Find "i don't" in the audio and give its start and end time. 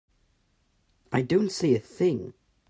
1.11-1.51